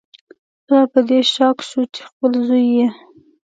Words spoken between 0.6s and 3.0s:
پلار په دې شاک شو چې خپل زوی یې